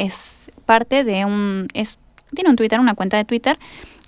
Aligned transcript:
es 0.00 0.50
parte 0.66 1.04
de 1.04 1.24
un... 1.24 1.68
Es, 1.74 1.98
tiene 2.34 2.50
un 2.50 2.56
Twitter, 2.56 2.80
una 2.80 2.94
cuenta 2.94 3.16
de 3.16 3.24
Twitter 3.24 3.58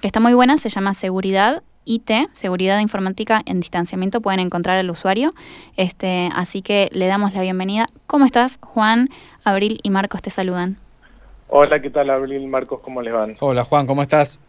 que 0.00 0.07
está 0.07 0.21
muy 0.21 0.34
buena, 0.34 0.57
se 0.58 0.68
llama 0.68 0.95
Seguridad 0.95 1.62
IT, 1.84 2.11
Seguridad 2.33 2.79
Informática 2.79 3.42
en 3.45 3.60
Distanciamiento, 3.60 4.20
pueden 4.20 4.41
encontrar 4.41 4.78
al 4.78 4.89
usuario. 4.91 5.31
Este, 5.76 6.31
así 6.34 6.63
que 6.63 6.89
le 6.92 7.07
damos 7.07 7.34
la 7.34 7.42
bienvenida. 7.42 7.86
¿Cómo 8.07 8.25
estás, 8.25 8.59
Juan? 8.62 9.09
Abril 9.45 9.80
y 9.82 9.91
Marcos 9.91 10.23
te 10.23 10.30
saludan. 10.30 10.77
Hola, 11.48 11.82
¿qué 11.82 11.91
tal, 11.91 12.09
Abril, 12.11 12.46
Marcos? 12.46 12.80
¿Cómo 12.80 13.02
les 13.02 13.12
van? 13.12 13.36
Hola, 13.40 13.64
Juan, 13.64 13.86
¿cómo 13.86 14.02
estás? 14.02 14.40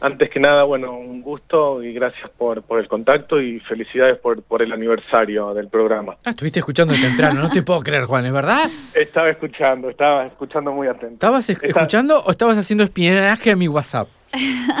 Antes 0.00 0.30
que 0.30 0.40
nada, 0.40 0.64
bueno, 0.64 0.96
un 0.96 1.20
gusto 1.20 1.82
y 1.82 1.92
gracias 1.92 2.30
por, 2.30 2.62
por 2.62 2.80
el 2.80 2.88
contacto 2.88 3.40
y 3.40 3.60
felicidades 3.60 4.18
por, 4.18 4.42
por 4.42 4.62
el 4.62 4.72
aniversario 4.72 5.52
del 5.52 5.68
programa. 5.68 6.16
Ah, 6.24 6.30
estuviste 6.30 6.60
escuchando 6.60 6.94
temprano, 6.94 7.40
no 7.40 7.50
te 7.50 7.62
puedo 7.62 7.80
creer, 7.80 8.04
Juan, 8.04 8.24
¿es 8.24 8.32
verdad? 8.32 8.70
Estaba 8.94 9.28
escuchando, 9.28 9.90
estaba 9.90 10.26
escuchando 10.26 10.72
muy 10.72 10.88
atento. 10.88 11.14
¿Estabas 11.14 11.50
escuchando 11.50 12.22
o 12.24 12.30
estabas 12.30 12.56
haciendo 12.56 12.84
espionaje 12.84 13.50
a 13.50 13.56
mi 13.56 13.68
WhatsApp? 13.68 14.08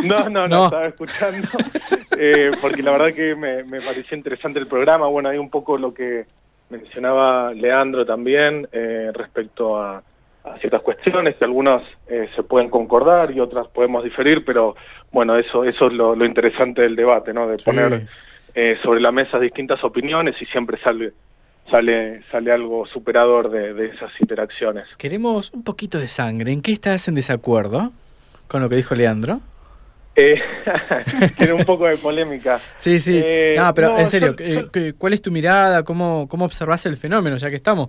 No, 0.04 0.28
no, 0.30 0.48
no, 0.48 0.64
estaba 0.66 0.86
escuchando, 0.86 1.48
eh, 2.18 2.52
porque 2.60 2.82
la 2.82 2.92
verdad 2.92 3.12
que 3.12 3.34
me, 3.34 3.64
me, 3.64 3.80
pareció 3.80 4.16
interesante 4.16 4.58
el 4.58 4.66
programa. 4.66 5.06
Bueno, 5.08 5.28
hay 5.28 5.38
un 5.38 5.50
poco 5.50 5.76
lo 5.76 5.92
que 5.92 6.24
mencionaba 6.70 7.52
Leandro 7.52 8.06
también 8.06 8.68
eh, 8.72 9.10
respecto 9.12 9.80
a, 9.80 10.02
a, 10.44 10.58
ciertas 10.58 10.82
cuestiones, 10.82 11.36
que 11.36 11.44
algunas 11.44 11.82
eh, 12.08 12.28
se 12.34 12.42
pueden 12.42 12.70
concordar 12.70 13.30
y 13.30 13.40
otras 13.40 13.68
podemos 13.68 14.04
diferir, 14.04 14.44
pero 14.44 14.76
bueno, 15.12 15.36
eso, 15.36 15.64
eso 15.64 15.86
es 15.86 15.92
lo, 15.92 16.14
lo 16.14 16.24
interesante 16.24 16.82
del 16.82 16.96
debate, 16.96 17.32
¿no? 17.32 17.46
De 17.46 17.58
poner 17.58 18.06
eh, 18.54 18.78
sobre 18.82 19.00
la 19.00 19.12
mesa 19.12 19.38
distintas 19.38 19.82
opiniones 19.84 20.40
y 20.40 20.46
siempre 20.46 20.78
sale 20.82 21.12
sale, 21.70 22.22
sale 22.30 22.52
algo 22.52 22.86
superador 22.86 23.50
de, 23.50 23.74
de, 23.74 23.86
esas 23.86 24.10
interacciones. 24.20 24.86
Queremos 24.98 25.52
un 25.52 25.62
poquito 25.62 25.98
de 25.98 26.08
sangre. 26.08 26.52
¿En 26.52 26.62
qué 26.62 26.72
estás 26.72 27.06
en 27.08 27.14
desacuerdo 27.14 27.92
con 28.48 28.60
lo 28.60 28.68
que 28.68 28.76
dijo 28.76 28.94
Leandro? 28.94 29.40
Eh, 30.16 30.40
tiene 31.36 31.52
un 31.52 31.64
poco 31.64 31.86
de 31.86 31.96
polémica. 31.96 32.60
Sí, 32.76 32.98
sí. 32.98 33.20
Eh, 33.22 33.54
no, 33.56 33.72
pero 33.74 33.90
no, 33.90 33.98
en 33.98 34.10
serio, 34.10 34.34
yo, 34.36 34.68
¿cuál 34.98 35.12
es 35.12 35.22
tu 35.22 35.30
mirada? 35.30 35.84
¿Cómo, 35.84 36.26
¿Cómo 36.28 36.44
observas 36.44 36.84
el 36.86 36.96
fenómeno, 36.96 37.36
ya 37.36 37.48
que 37.48 37.56
estamos? 37.56 37.88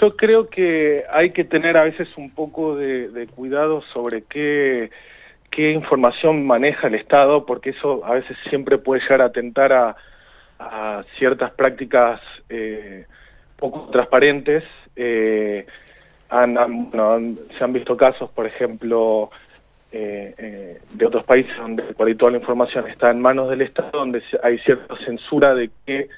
Yo 0.00 0.16
creo 0.16 0.48
que 0.48 1.04
hay 1.10 1.30
que 1.30 1.44
tener 1.44 1.76
a 1.76 1.84
veces 1.84 2.08
un 2.16 2.30
poco 2.30 2.76
de, 2.76 3.28
cuidado 3.34 3.82
sobre 3.82 4.22
qué, 4.22 4.90
información 5.56 6.46
maneja 6.46 6.86
el 6.86 6.94
Estado, 6.94 7.44
porque 7.44 7.70
eso 7.70 8.04
a 8.04 8.14
veces 8.14 8.36
siempre 8.48 8.78
puede 8.78 9.00
llegar 9.00 9.22
a 9.22 9.26
atentar 9.26 9.72
a, 9.72 9.96
ciertas 11.16 11.52
prácticas 11.52 12.20
eh, 12.48 13.06
poco 13.56 13.88
transparentes. 13.90 14.64
Eh, 14.94 15.66
se 16.28 17.64
han 17.64 17.72
visto 17.72 17.96
casos, 17.96 18.30
por 18.30 18.46
ejemplo, 18.46 19.30
eh, 19.90 20.78
de 20.92 21.06
otros 21.06 21.24
países 21.24 21.56
donde 21.56 21.82
por 21.94 22.06
ahí 22.06 22.14
toda 22.14 22.32
la 22.32 22.38
información 22.38 22.86
está 22.88 23.10
en 23.10 23.20
manos 23.20 23.48
del 23.48 23.62
Estado, 23.62 23.90
donde 23.92 24.22
hay 24.42 24.58
cierta 24.58 24.96
censura 24.98 25.54
de 25.54 25.70
qué 25.86 26.08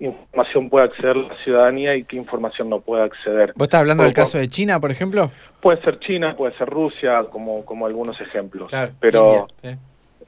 información 0.00 0.68
puede 0.68 0.86
acceder 0.86 1.16
la 1.16 1.36
ciudadanía 1.42 1.96
y 1.96 2.04
qué 2.04 2.16
información 2.16 2.68
no 2.68 2.80
puede 2.80 3.04
acceder. 3.04 3.52
¿Vos 3.56 3.66
estás 3.66 3.80
hablando 3.80 4.04
del 4.04 4.12
caso 4.12 4.38
de 4.38 4.48
China, 4.48 4.80
por 4.80 4.90
ejemplo? 4.90 5.30
Puede 5.60 5.80
ser 5.82 5.98
China, 5.98 6.36
puede 6.36 6.56
ser 6.56 6.68
Rusia, 6.68 7.24
como, 7.24 7.64
como 7.64 7.86
algunos 7.86 8.20
ejemplos. 8.20 8.68
Claro, 8.68 8.92
Pero, 9.00 9.48
India, 9.62 9.78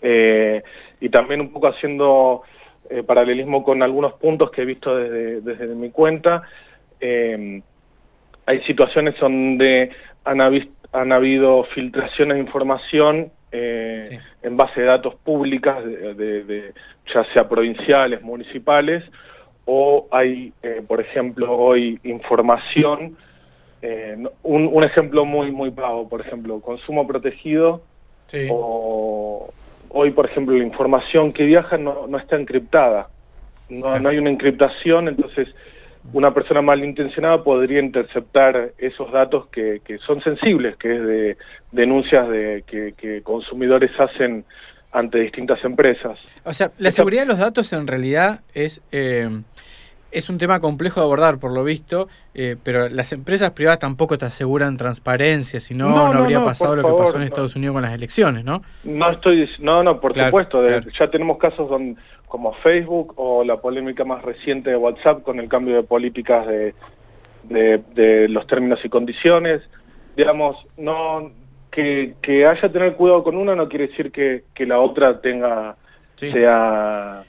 eh, 0.03 0.63
y 1.01 1.09
también 1.09 1.41
un 1.41 1.53
poco 1.53 1.69
haciendo 1.69 2.43
eh, 2.89 3.03
paralelismo 3.03 3.63
con 3.63 3.83
algunos 3.83 4.15
puntos 4.15 4.51
que 4.51 4.63
he 4.63 4.65
visto 4.65 4.97
desde, 4.97 5.41
desde 5.41 5.67
mi 5.75 5.91
cuenta, 5.91 6.43
eh, 7.01 7.63
hay 8.47 8.63
situaciones 8.63 9.15
donde 9.21 9.91
han, 10.25 10.41
han, 10.41 11.13
habido 11.13 11.65
filtraciones 11.65 12.35
de 12.35 12.41
información 12.41 13.31
eh, 13.53 14.07
sí. 14.09 14.19
en 14.43 14.57
base 14.57 14.81
de 14.81 14.87
datos 14.87 15.15
públicas, 15.15 15.85
de, 15.85 16.15
de, 16.15 16.45
de, 16.45 16.75
ya 17.15 17.25
sea 17.33 17.49
provinciales, 17.49 18.23
municipales, 18.23 19.05
o 19.73 20.09
hay, 20.11 20.53
eh, 20.65 20.83
por 20.85 21.01
ejemplo, 21.01 21.57
hoy 21.57 22.01
información, 22.03 23.17
eh, 23.83 24.17
un, 24.43 24.67
un, 24.67 24.83
ejemplo 24.83 25.25
muy, 25.25 25.53
muy 25.53 25.71
pago, 25.71 26.09
por 26.09 26.21
ejemplo, 26.21 26.59
consumo 26.59 27.07
protegido, 27.07 27.81
sí. 28.27 28.49
o 28.51 29.55
hoy, 29.91 30.11
por 30.11 30.27
ejemplo, 30.27 30.57
la 30.57 30.65
información 30.65 31.33
que 31.33 31.47
viaja 31.47 31.79
no, 31.79 32.09
no 32.09 32.19
está 32.19 32.35
encriptada, 32.35 33.11
no, 33.69 33.97
no 34.01 34.09
hay 34.09 34.19
una 34.19 34.31
encriptación, 34.31 35.07
entonces 35.07 35.55
una 36.13 36.35
persona 36.35 36.63
malintencionada 36.63 37.45
podría 37.45 37.79
interceptar 37.79 38.73
esos 38.77 39.13
datos 39.13 39.47
que, 39.53 39.83
que 39.85 39.99
son 39.99 40.21
sensibles, 40.21 40.77
que 40.79 40.97
es 40.97 41.03
de 41.07 41.37
denuncias 41.71 42.29
de 42.29 42.65
que, 42.67 42.95
que, 42.97 43.23
consumidores 43.23 43.93
hacen 44.01 44.45
ante 44.93 45.21
distintas 45.21 45.63
empresas. 45.65 46.19
O 46.45 46.53
sea, 46.53 46.73
la 46.79 46.91
seguridad 46.91 47.23
de 47.23 47.29
los 47.29 47.39
datos 47.39 47.73
en 47.73 47.87
realidad 47.87 48.41
es... 48.55 48.83
Eh, 48.93 49.43
es 50.13 50.29
un 50.29 50.39
tema 50.39 50.61
complejo 50.61 51.01
de 51.01 51.05
abordar, 51.05 51.39
por 51.39 51.53
lo 51.53 51.63
visto, 51.65 52.09
eh, 52.35 52.57
pero 52.63 52.89
las 52.89 53.13
empresas 53.13 53.53
privadas 53.53 53.79
tampoco 53.79 54.19
te 54.19 54.27
aseguran 54.27 54.77
transparencia, 54.77 55.61
si 55.61 55.75
no, 55.75 55.89
no, 55.89 56.13
no 56.13 56.21
habría 56.21 56.41
no, 56.41 56.45
pasado 56.45 56.77
lo 56.77 56.83
que 56.83 57.03
pasó 57.03 57.17
en 57.17 57.23
Estados 57.23 57.55
Unidos 57.57 57.75
con 57.75 57.83
las 57.83 57.95
elecciones, 57.95 58.45
¿no? 58.45 58.63
No 58.85 59.11
estoy, 59.11 59.49
no, 59.61 59.83
no, 59.83 60.01
por 60.01 60.13
claro, 60.13 60.31
supuesto, 60.31 60.63
de, 60.63 60.69
claro. 60.69 60.91
ya 60.99 61.11
tenemos 61.11 61.39
casos 61.39 61.69
donde, 61.69 62.01
como 62.27 62.53
Facebook 62.55 63.15
o 63.17 63.45
la 63.45 63.59
polémica 63.59 64.05
más 64.05 64.23
reciente 64.23 64.71
de 64.71 64.77
WhatsApp 64.77 65.23
con 65.23 65.39
el 65.39 65.49
cambio 65.49 65.77
de 65.77 65.83
políticas 65.83 66.47
de, 66.47 66.75
de, 67.45 67.81
de 67.95 68.29
los 68.29 68.47
términos 68.47 68.81
y 68.85 68.89
condiciones, 68.89 69.63
digamos, 70.17 70.57
no 70.77 71.31
que, 71.71 72.15
que 72.21 72.47
haya 72.47 72.71
tener 72.71 72.95
cuidado 72.97 73.23
con 73.23 73.37
una 73.37 73.55
no 73.55 73.69
quiere 73.69 73.89
decir 73.89 74.11
que, 74.11 74.45
que 74.55 74.67
la 74.67 74.81
otra 74.81 75.21
tenga, 75.21 75.77
sí. 76.17 76.31
sea 76.33 77.25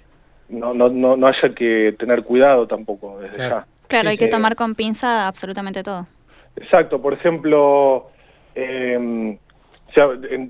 no, 0.50 0.74
no, 0.74 0.90
no, 0.90 1.16
no 1.16 1.28
haya 1.28 1.53
que 1.56 1.96
tener 1.97 2.24
cuidado 2.24 2.68
tampoco 2.68 3.19
desde 3.19 3.35
claro. 3.35 3.56
ya. 3.56 3.68
Claro, 3.88 4.09
sí, 4.09 4.12
hay 4.12 4.18
que 4.18 4.31
tomar 4.31 4.56
con 4.56 4.75
pinza 4.75 5.28
absolutamente 5.28 5.84
todo. 5.84 6.07
Exacto, 6.56 7.01
por 7.01 7.13
ejemplo, 7.13 8.09
eh, 8.56 9.38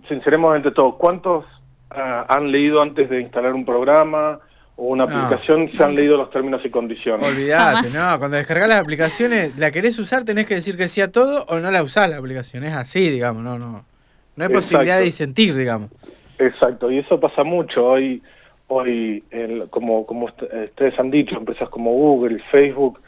sinceremos 0.07 0.56
entre 0.56 0.72
todos, 0.72 0.96
¿cuántos 0.96 1.46
uh, 1.91 2.25
han 2.28 2.51
leído 2.51 2.81
antes 2.81 3.09
de 3.09 3.22
instalar 3.22 3.53
un 3.53 3.66
programa 3.66 4.40
o 4.81 4.86
una 4.86 5.06
no, 5.06 5.16
aplicación 5.16 5.69
se 5.72 5.84
han 5.84 5.94
leído 5.94 6.18
los 6.18 6.31
términos 6.31 6.62
y 6.66 6.69
condiciones? 6.69 7.28
Olvídate, 7.28 7.90
no, 7.92 8.18
cuando 8.18 8.38
descargas 8.38 8.68
las 8.68 8.81
aplicaciones, 8.81 9.56
¿la 9.58 9.69
querés 9.69 10.00
usar? 10.00 10.24
Tenés 10.24 10.47
que 10.47 10.56
decir 10.56 10.75
que 10.75 10.88
sí 10.88 11.02
a 11.02 11.12
todo 11.12 11.46
o 11.50 11.59
no 11.59 11.69
la 11.69 11.84
usás 11.84 12.09
la 12.09 12.18
aplicación, 12.18 12.64
es 12.64 12.74
así, 12.74 13.09
digamos, 13.09 13.44
no, 13.44 13.59
no. 13.59 13.68
No 13.68 14.46
hay 14.46 14.46
Exacto. 14.46 14.53
posibilidad 14.53 14.97
de 14.97 15.03
disentir, 15.03 15.53
digamos. 15.53 15.92
Exacto, 16.40 16.90
y 16.90 16.97
eso 16.97 17.19
pasa 17.19 17.44
mucho 17.44 17.86
hoy 17.86 18.24
hoy, 18.72 19.24
el, 19.31 19.68
como, 19.69 20.06
como 20.06 20.25
ustedes 20.25 20.98
han 20.98 21.12
dicho, 21.12 21.36
empresas 21.38 21.69
como 21.69 21.92
Google, 21.92 22.42
Facebook, 22.52 23.02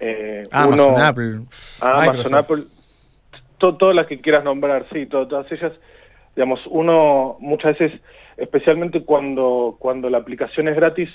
eh, 0.00 0.48
Amazon, 0.50 0.94
uno, 0.94 1.04
Apple, 1.04 1.40
Amazon, 1.80 2.16
Microsoft. 2.16 2.34
Apple, 2.34 2.64
to, 3.58 3.76
todas 3.76 3.94
las 3.94 4.06
que 4.06 4.20
quieras 4.20 4.44
nombrar, 4.44 4.86
sí, 4.92 5.06
to, 5.06 5.28
todas 5.28 5.50
ellas, 5.52 5.72
digamos, 6.34 6.60
uno 6.66 7.36
muchas 7.40 7.78
veces, 7.78 8.00
especialmente 8.36 9.02
cuando, 9.02 9.76
cuando 9.78 10.10
la 10.10 10.18
aplicación 10.18 10.68
es 10.68 10.76
gratis, 10.76 11.10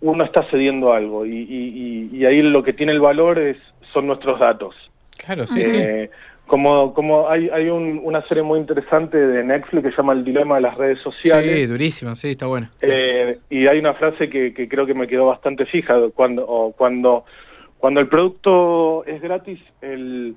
uno 0.00 0.24
está 0.24 0.42
cediendo 0.50 0.92
algo 0.92 1.24
y, 1.24 1.30
y, 1.30 2.10
y, 2.12 2.16
y 2.18 2.26
ahí 2.26 2.42
lo 2.42 2.62
que 2.62 2.72
tiene 2.72 2.92
el 2.92 3.00
valor 3.00 3.38
es 3.38 3.56
son 3.92 4.06
nuestros 4.06 4.40
datos. 4.40 4.74
Claro, 5.16 5.46
sí, 5.46 5.60
eh, 5.60 6.10
sí 6.10 6.16
como, 6.46 6.92
como 6.92 7.28
hay, 7.28 7.48
hay 7.48 7.68
un, 7.70 8.00
una 8.04 8.26
serie 8.28 8.42
muy 8.42 8.58
interesante 8.58 9.16
de 9.16 9.42
Netflix 9.42 9.82
que 9.82 9.90
se 9.90 9.96
llama 9.96 10.12
El 10.12 10.24
dilema 10.24 10.56
de 10.56 10.60
las 10.60 10.76
redes 10.76 11.00
sociales. 11.00 11.56
Sí, 11.56 11.66
durísimo, 11.66 12.14
sí, 12.14 12.30
está 12.30 12.46
bueno. 12.46 12.68
Eh, 12.82 13.38
y 13.48 13.66
hay 13.66 13.78
una 13.78 13.94
frase 13.94 14.28
que, 14.28 14.52
que, 14.52 14.68
creo 14.68 14.84
que 14.84 14.94
me 14.94 15.06
quedó 15.06 15.26
bastante 15.26 15.64
fija, 15.64 15.98
cuando, 16.14 16.46
o 16.46 16.72
cuando, 16.72 17.24
cuando 17.78 18.00
el 18.00 18.08
producto 18.08 19.04
es 19.06 19.22
gratis, 19.22 19.58
el, 19.80 20.36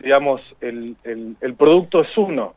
digamos, 0.00 0.40
el, 0.62 0.96
el, 1.04 1.36
el 1.40 1.54
producto 1.54 2.00
es 2.00 2.16
uno. 2.16 2.54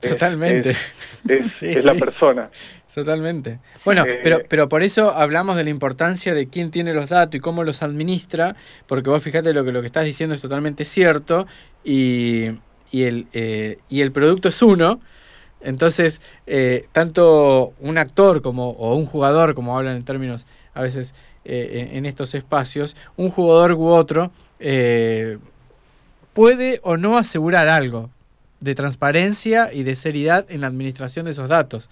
Totalmente. 0.00 0.70
Es, 0.70 0.94
es, 1.28 1.52
sí, 1.58 1.66
es 1.66 1.74
sí. 1.76 1.82
la 1.82 1.94
persona. 1.94 2.50
Totalmente. 2.94 3.58
Bueno, 3.84 4.04
eh, 4.06 4.20
pero, 4.22 4.38
pero 4.48 4.68
por 4.68 4.82
eso 4.82 5.14
hablamos 5.16 5.56
de 5.56 5.64
la 5.64 5.70
importancia 5.70 6.32
de 6.32 6.48
quién 6.48 6.70
tiene 6.70 6.94
los 6.94 7.10
datos 7.10 7.34
y 7.34 7.40
cómo 7.40 7.64
los 7.64 7.82
administra, 7.82 8.54
porque 8.86 9.10
vos 9.10 9.22
fíjate 9.22 9.52
lo 9.52 9.64
que 9.64 9.72
lo 9.72 9.80
que 9.80 9.86
estás 9.86 10.04
diciendo 10.04 10.34
es 10.34 10.40
totalmente 10.40 10.84
cierto 10.84 11.46
y, 11.82 12.50
y, 12.92 13.02
el, 13.02 13.26
eh, 13.32 13.78
y 13.88 14.00
el 14.00 14.12
producto 14.12 14.48
es 14.48 14.62
uno. 14.62 15.00
Entonces, 15.60 16.20
eh, 16.46 16.86
tanto 16.92 17.72
un 17.80 17.98
actor 17.98 18.42
como, 18.42 18.70
o 18.70 18.94
un 18.94 19.06
jugador, 19.06 19.54
como 19.54 19.76
hablan 19.76 19.96
en 19.96 20.04
términos 20.04 20.46
a 20.74 20.82
veces 20.82 21.14
eh, 21.44 21.88
en, 21.90 21.98
en, 21.98 22.06
estos 22.06 22.34
espacios, 22.34 22.96
un 23.16 23.30
jugador 23.30 23.72
u 23.72 23.86
otro 23.86 24.30
eh, 24.60 25.38
puede 26.32 26.80
o 26.82 26.96
no 26.96 27.16
asegurar 27.16 27.68
algo 27.68 28.10
de 28.60 28.74
transparencia 28.74 29.72
y 29.72 29.82
de 29.82 29.94
seriedad 29.94 30.46
en 30.48 30.60
la 30.60 30.66
administración 30.68 31.26
de 31.26 31.32
esos 31.32 31.48
datos. 31.48 31.88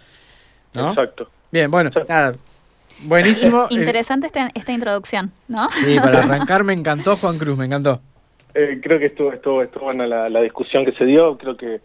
¿no? 0.73 0.91
Exacto. 0.91 1.29
Bien, 1.50 1.70
bueno, 1.70 1.88
Exacto. 1.88 2.12
nada. 2.12 2.32
Buenísimo. 3.03 3.67
Interesante 3.70 4.26
esta, 4.26 4.50
esta 4.55 4.73
introducción, 4.73 5.32
¿no? 5.49 5.70
Sí, 5.73 5.97
para 5.99 6.20
arrancar 6.20 6.64
me 6.64 6.73
encantó 6.73 7.17
Juan 7.17 7.38
Cruz, 7.38 7.59
me 7.59 7.67
encantó. 7.67 8.00
eh, 8.55 8.81
creo 8.82 8.99
que 8.99 9.06
estuvo, 9.06 9.32
estuvo, 9.32 9.62
estuvo 9.62 9.85
buena 9.85 10.06
la, 10.06 10.41
discusión 10.43 10.85
que 10.85 10.93
se 10.93 11.05
dio, 11.05 11.37
creo 11.38 11.56
que, 11.56 11.81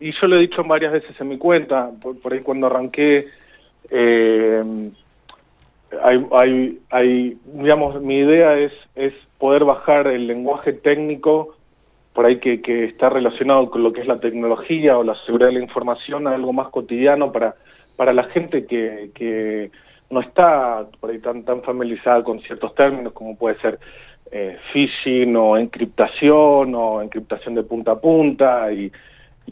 y 0.00 0.12
yo 0.12 0.26
lo 0.26 0.36
he 0.36 0.40
dicho 0.40 0.62
varias 0.64 0.92
veces 0.92 1.20
en 1.20 1.28
mi 1.28 1.38
cuenta, 1.38 1.90
por, 2.00 2.32
ahí 2.32 2.40
cuando 2.40 2.66
arranqué, 2.66 3.28
eh, 3.90 4.90
hay, 6.02 6.26
hay, 6.32 6.80
hay, 6.90 7.38
digamos, 7.44 8.00
mi 8.00 8.18
idea 8.18 8.58
es, 8.58 8.72
es 8.94 9.14
poder 9.38 9.64
bajar 9.64 10.06
el 10.06 10.26
lenguaje 10.26 10.72
técnico 10.72 11.55
por 12.16 12.24
ahí 12.24 12.38
que, 12.38 12.62
que, 12.62 12.84
está 12.84 13.10
relacionado 13.10 13.70
con 13.70 13.82
lo 13.82 13.92
que 13.92 14.00
es 14.00 14.06
la 14.06 14.18
tecnología 14.18 14.96
o 14.96 15.04
la 15.04 15.14
seguridad 15.26 15.50
de 15.50 15.58
la 15.58 15.62
información 15.62 16.26
a 16.26 16.34
algo 16.34 16.50
más 16.54 16.68
cotidiano 16.68 17.30
para, 17.30 17.56
para 17.94 18.14
la 18.14 18.24
gente 18.24 18.64
que, 18.64 19.10
que 19.14 19.70
no 20.08 20.20
está 20.20 20.86
por 20.98 21.10
ahí 21.10 21.18
tan, 21.18 21.44
tan 21.44 21.60
familiarizada 21.62 22.24
con 22.24 22.40
ciertos 22.40 22.74
términos 22.74 23.12
como 23.12 23.36
puede 23.36 23.60
ser 23.60 23.78
eh, 24.32 24.56
phishing 24.72 25.36
o 25.36 25.58
encriptación 25.58 26.74
o 26.74 27.02
encriptación 27.02 27.54
de 27.54 27.62
punta 27.64 27.92
a 27.92 28.00
punta 28.00 28.72
y, 28.72 28.90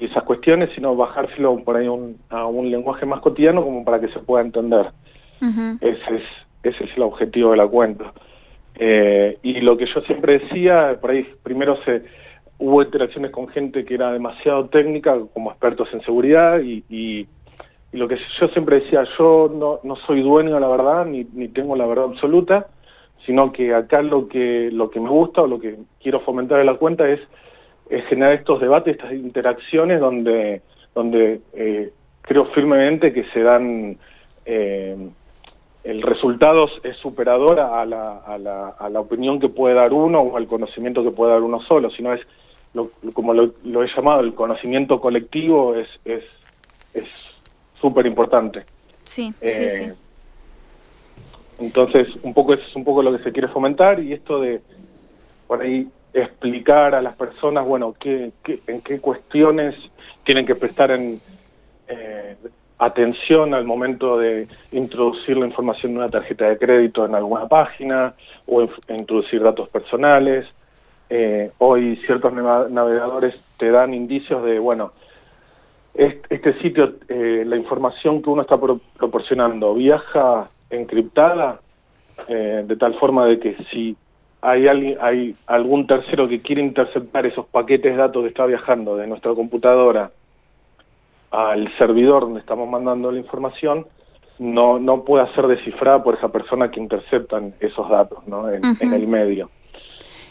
esas 0.01 0.25
cuestiones, 0.25 0.71
sino 0.75 0.97
bajárselo 0.97 1.57
por 1.63 1.77
ahí 1.77 1.87
a 1.87 2.47
un 2.47 2.69
lenguaje 2.69 3.07
más 3.07 3.21
cotidiano 3.21 3.63
como 3.63 3.85
para 3.85 4.01
que 4.01 4.09
se 4.09 4.19
pueda 4.19 4.45
entender. 4.45 4.91
ese, 5.81 6.17
es, 6.17 6.23
ese 6.65 6.85
es 6.85 6.97
el 6.97 7.03
objetivo 7.05 7.53
de 7.53 7.59
la 7.59 7.69
cuenta. 7.69 8.13
Eh, 8.75 9.39
y 9.45 9.61
lo 9.61 9.77
que 9.77 9.87
yo 9.87 10.01
siempre 10.01 10.41
decía, 10.41 10.99
por 11.01 11.13
ahí 11.13 11.25
primero 11.45 11.79
se 11.85 12.03
hubo 12.59 12.83
interacciones 12.83 13.31
con 13.31 13.49
gente 13.49 13.85
que 13.85 13.95
era 13.95 14.13
demasiado 14.13 14.67
técnica, 14.67 15.19
como 15.33 15.51
expertos 15.51 15.89
en 15.93 16.03
seguridad, 16.03 16.61
y, 16.61 17.27
lo 17.93 18.09
que 18.09 18.19
yo 18.41 18.49
siempre 18.49 18.81
decía, 18.81 19.05
yo 19.17 19.49
no, 19.55 19.79
no 19.85 19.95
soy 19.95 20.21
dueño 20.21 20.55
de 20.55 20.61
la 20.61 20.67
verdad, 20.67 21.07
ni, 21.07 21.25
ni 21.33 21.47
tengo 21.47 21.77
la 21.77 21.87
verdad 21.87 22.07
absoluta, 22.07 22.67
sino 23.25 23.53
que 23.53 23.75
acá 23.75 24.03
lo 24.03 24.29
que, 24.29 24.71
lo 24.73 24.91
que 24.91 25.01
me 25.01 25.09
gusta 25.09 25.43
o 25.43 25.47
lo 25.47 25.59
que 25.59 25.77
quiero 26.03 26.21
fomentar 26.21 26.61
en 26.61 26.67
la 26.67 26.75
cuenta 26.75 27.09
es, 27.09 27.21
generar 28.09 28.33
estos 28.33 28.61
debates, 28.61 28.97
estas 28.97 29.13
interacciones 29.13 30.01
donde, 30.01 30.63
donde 30.95 31.41
eh, 31.53 31.93
creo 32.23 32.47
firmemente 32.47 33.13
que 33.13 33.25
se 33.25 33.43
dan, 33.43 33.99
eh, 34.47 34.97
el 35.85 36.03
resultado 36.03 36.69
es 36.83 36.97
superador 36.97 37.61
a 37.61 37.85
la, 37.85 38.19
a, 38.19 38.39
la, 38.39 38.69
a 38.71 38.89
la, 38.89 39.01
opinión 39.01 39.39
que 39.39 39.49
puede 39.49 39.75
dar 39.75 39.93
uno 39.93 40.21
o 40.21 40.37
al 40.37 40.47
conocimiento 40.47 41.05
que 41.05 41.11
puede 41.11 41.33
dar 41.33 41.43
uno 41.43 41.61
solo, 41.61 41.91
sino 41.91 42.13
es, 42.13 42.27
como 43.13 43.35
lo, 43.35 43.83
he 43.83 43.89
llamado, 43.89 44.21
el 44.21 44.35
conocimiento 44.35 45.01
colectivo 45.01 45.75
es 45.77 45.89
súper 47.81 48.07
es 48.07 48.11
importante. 48.11 48.65
Sí, 49.05 49.33
sí, 49.43 49.71
sí. 49.71 49.83
Eh, 49.83 49.95
entonces, 51.59 52.09
un 52.23 52.35
poco 52.35 52.55
eso 52.55 52.65
es 52.67 52.77
un 52.77 52.85
poco 52.85 53.03
lo 53.03 53.17
que 53.17 53.23
se 53.23 53.33
quiere 53.33 53.49
fomentar 53.49 54.01
y 54.01 54.13
esto 54.13 54.41
de, 54.41 54.61
por 55.47 55.63
ahí, 55.63 55.89
explicar 56.13 56.95
a 56.95 57.03
las 57.03 57.17
personas, 57.17 57.65
bueno, 57.65 57.95
qué, 57.99 58.31
en 58.67 58.81
qué 58.81 59.01
cuestiones 59.01 59.75
tienen 60.25 60.47
que 60.47 60.55
prestar 60.55 60.93
en, 60.93 61.21
eh, 61.89 62.37
atención 62.79 63.55
al 63.55 63.65
momento 63.65 64.19
de 64.19 64.49
introducir 64.73 65.37
la 65.37 65.47
información 65.47 65.93
de 65.93 65.99
una 65.99 66.09
tarjeta 66.09 66.49
de 66.49 66.59
crédito 66.59 67.05
en 67.05 67.15
alguna 67.15 67.47
página 67.47 68.15
o 68.47 68.67
introducir 68.89 69.43
datos 69.43 69.69
personales. 69.69 70.47
Eh, 71.11 71.51
hoy 71.59 71.97
ciertos 72.05 72.33
navegadores 72.33 73.43
te 73.59 73.71
dan 73.71 73.95
indicios 73.95 74.43
de, 74.45 74.59
bueno, 74.59 74.93
este, 75.95 76.55
sitio, 76.61 76.95
eh, 77.09 77.45
la 77.47 77.57
información 77.57 78.21
que 78.21 78.31
uno 78.31 78.43
está 78.43 78.59
proporcionando 78.59 79.75
viaja 79.75 80.49
encriptada, 80.71 81.61
eh, 82.29 82.65
de 82.67 82.77
tal 82.77 82.95
forma 82.95 83.27
de 83.27 83.39
que 83.39 83.57
si 83.71 83.97
hay, 84.41 84.67
alguien, 84.67 84.99
hay 85.01 85.35
algún 85.47 85.87
tercero 85.87 86.29
que 86.29 86.41
quiere 86.41 86.63
interceptar 86.63 87.27
esos 87.27 87.47
paquetes 87.47 87.93
de 87.93 87.99
datos 87.99 88.23
que 88.23 88.29
está 88.29 88.47
viajando 88.47 88.97
de 88.97 89.07
nuestra 89.07 89.35
computadora 89.35 90.11
al 91.31 91.77
servidor 91.79 92.23
donde 92.23 92.41
estamos 92.41 92.69
mandando 92.69 93.11
la 93.11 93.19
información, 93.19 93.87
no, 94.39 94.79
no 94.79 95.03
puede 95.03 95.29
ser 95.35 95.47
descifrada 95.47 96.03
por 96.03 96.15
esa 96.15 96.29
persona 96.29 96.71
que 96.71 96.81
interceptan 96.81 97.55
esos 97.61 97.89
datos 97.89 98.27
¿no? 98.27 98.51
en, 98.51 98.65
el 98.93 99.07
medio. 99.07 99.51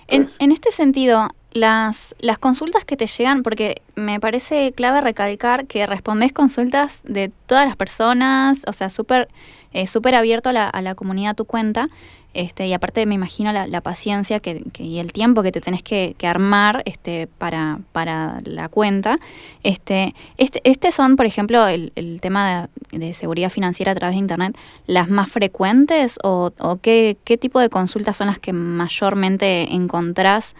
En, 0.07 0.31
en, 0.39 0.51
este 0.51 0.71
sentido, 0.71 1.29
las, 1.51 2.15
las 2.19 2.39
consultas 2.39 2.85
que 2.85 2.97
te 2.97 3.07
llegan, 3.07 3.43
porque 3.43 3.81
me 3.95 4.19
parece 4.19 4.73
clave 4.73 5.01
recalcar 5.01 5.65
que 5.67 5.85
respondes 5.85 6.33
consultas 6.33 7.01
de 7.03 7.31
todas 7.45 7.67
las 7.67 7.77
personas, 7.77 8.63
o 8.67 8.73
sea, 8.73 8.89
súper 8.89 9.29
eh, 9.73 9.87
súper 9.87 10.13
abierto 10.13 10.49
a 10.49 10.53
la, 10.53 10.69
a 10.69 10.81
la, 10.81 10.93
comunidad 10.93 11.35
tu 11.35 11.45
cuenta. 11.45 11.87
Este, 12.33 12.67
y 12.67 12.73
aparte 12.73 13.05
me 13.05 13.15
imagino 13.15 13.51
la, 13.51 13.81
paciencia 13.81 14.39
que, 14.39 14.63
y 14.79 14.99
el 14.99 15.13
tiempo 15.13 15.43
que 15.43 15.51
te 15.51 15.61
tenés 15.61 15.83
que, 15.83 16.15
armar 16.23 16.81
este, 16.85 17.27
para, 17.27 17.79
para 17.91 18.41
la 18.45 18.69
cuenta. 18.69 19.19
Este, 19.61 20.15
este, 20.37 20.61
este 20.63 20.91
son, 20.91 21.15
por 21.15 21.25
ejemplo, 21.25 21.67
el, 21.67 21.91
el 21.95 22.21
tema 22.21 22.69
de, 22.91 23.13
seguridad 23.13 23.49
financiera 23.49 23.91
a 23.91 23.95
través 23.95 24.15
de 24.15 24.19
Internet, 24.19 24.57
las 24.87 25.09
más 25.09 25.31
frecuentes 25.31 26.17
o, 26.23 26.51
qué, 26.81 27.17
qué 27.23 27.37
tipo 27.37 27.59
de 27.59 27.69
consultas 27.69 28.17
son 28.17 28.27
las 28.27 28.39
que 28.39 28.53
mayormente 28.53 29.73
encontrás 29.73 30.55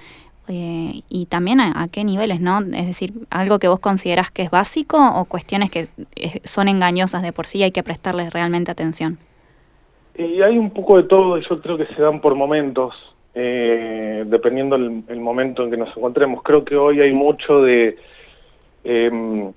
eh, 0.50 1.04
y 1.08 1.26
también 1.28 1.62
a, 1.62 1.88
qué 1.88 2.04
niveles, 2.04 2.42
¿no? 2.42 2.60
Es 2.60 2.86
decir, 2.86 3.14
algo 3.30 3.60
que 3.60 3.70
vos 3.70 3.80
considerás 3.80 4.30
que 4.30 4.44
es 4.44 4.52
básico 4.52 4.98
o 4.98 5.26
cuestiones 5.26 5.72
que 5.72 5.88
eh, 6.16 6.42
son 6.44 6.68
engañosas 6.68 7.22
de 7.22 7.32
por 7.32 7.48
sí 7.48 7.60
y 7.60 7.64
hay 7.64 7.72
que 7.72 7.84
prestarles 7.84 8.34
realmente 8.34 8.70
atención. 8.70 9.18
Y 10.16 10.42
hay 10.42 10.58
un 10.58 10.72
poco 10.72 10.98
de 10.98 11.04
todo, 11.04 11.38
y 11.38 11.42
yo 11.44 11.62
creo 11.62 11.78
que 11.78 11.88
se 11.88 12.02
dan 12.02 12.22
por 12.22 12.36
momentos, 12.36 12.94
eh, 13.34 14.24
dependiendo 14.28 14.76
el, 14.76 15.20
momento 15.20 15.64
en 15.64 15.72
que 15.72 15.78
nos 15.78 15.96
encontremos. 15.96 16.44
Creo 16.44 16.64
que 16.64 16.76
hoy 16.76 17.02
hay 17.02 17.14
mucho 17.14 17.62
de 17.62 17.98
em, 18.84 19.52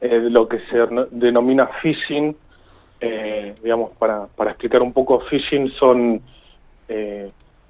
lo 0.00 0.48
que 0.48 0.60
se 0.60 0.78
denomina 1.10 1.66
phishing, 1.82 2.36
digamos, 3.62 3.90
para, 3.98 4.26
para 4.26 4.50
explicar 4.50 4.82
un 4.82 4.92
poco, 4.92 5.20
phishing 5.20 5.70
son 5.70 6.22